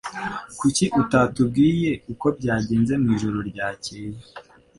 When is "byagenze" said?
2.37-2.93